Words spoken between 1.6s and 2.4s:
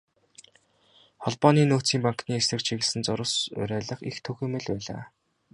нөөцийн банкны